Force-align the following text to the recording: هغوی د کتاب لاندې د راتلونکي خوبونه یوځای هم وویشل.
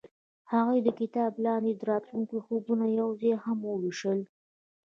هغوی 0.51 0.79
د 0.83 0.89
کتاب 0.99 1.31
لاندې 1.45 1.71
د 1.75 1.81
راتلونکي 1.91 2.37
خوبونه 2.45 2.85
یوځای 2.99 3.33
هم 3.43 3.57
وویشل. 3.71 4.19